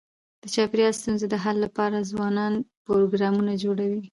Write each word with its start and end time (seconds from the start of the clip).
د 0.41 0.43
چاپېریال 0.55 0.93
ستونزو 0.99 1.25
د 1.29 1.35
حل 1.43 1.57
لپاره 1.65 2.07
ځوانان 2.11 2.53
پروګرامونه 2.85 3.53
جوړوي. 3.63 4.01